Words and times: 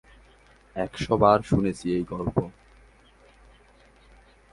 একশ 0.75 1.05
বার 1.11 1.39
শুনেছি 1.41 1.85
এই 1.95 2.03
গল্প। 2.03 2.37